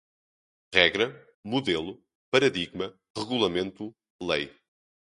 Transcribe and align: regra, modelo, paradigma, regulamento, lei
regra, 0.73 1.13
modelo, 1.43 2.01
paradigma, 2.31 2.91
regulamento, 3.15 3.95
lei 4.19 4.49